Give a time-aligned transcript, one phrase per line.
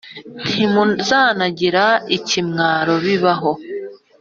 [0.45, 1.85] ntimuzanagira
[2.17, 3.51] ikimwaro bibaho.